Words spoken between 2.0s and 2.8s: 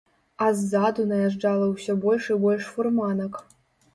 больш і больш